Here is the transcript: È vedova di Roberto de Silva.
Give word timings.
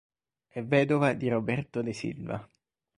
È 0.47 0.63
vedova 0.63 1.13
di 1.13 1.29
Roberto 1.29 1.83
de 1.83 1.93
Silva. 1.93 2.49